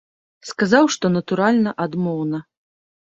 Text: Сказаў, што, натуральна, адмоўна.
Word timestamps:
Сказаў, 0.51 0.89
што, 0.95 1.05
натуральна, 1.17 1.75
адмоўна. 1.89 2.41